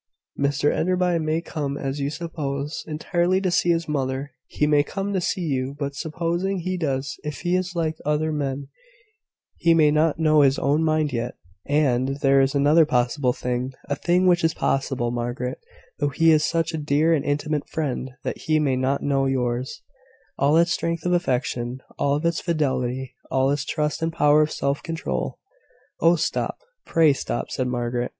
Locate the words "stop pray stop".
26.15-27.51